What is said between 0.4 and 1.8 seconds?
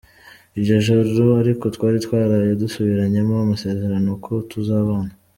Iryo joro ariko